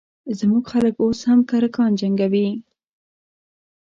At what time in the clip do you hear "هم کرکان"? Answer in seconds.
1.29-1.91